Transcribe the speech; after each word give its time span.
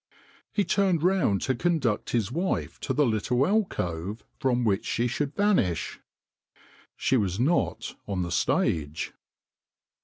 He 0.51 0.65
turned 0.65 1.03
round 1.03 1.43
to 1.43 1.53
conduct 1.53 2.09
his 2.09 2.31
wife 2.31 2.79
to 2.79 2.91
the 2.91 3.05
little 3.05 3.45
alcove 3.45 4.23
from 4.39 4.63
which 4.63 4.83
she 4.83 5.05
should 5.05 5.35
vanish. 5.35 5.99
She 6.95 7.17
was 7.17 7.39
not 7.39 7.95
on 8.07 8.23
the 8.23 8.31
stage 8.31 9.13